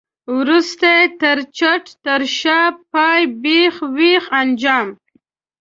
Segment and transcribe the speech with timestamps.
[0.37, 2.59] وروستی، تر څټ، تر شا،
[2.91, 4.87] پای، بېخ، وېخ، انجام.